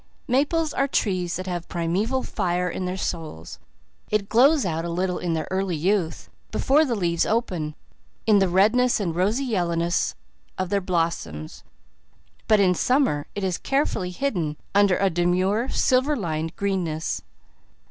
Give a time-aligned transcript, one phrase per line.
[0.27, 3.59] Maples are trees that have primeval fire in their souls.
[4.09, 7.75] It glows out a little in their early youth, before the leaves open,
[8.25, 10.15] in the redness and rosy yellowness
[10.57, 11.63] of their blossoms,
[12.47, 17.21] but in summer it is carefully hidden under a demure, silver lined greenness.